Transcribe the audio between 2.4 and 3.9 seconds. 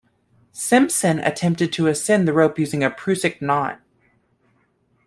using a Prusik knot.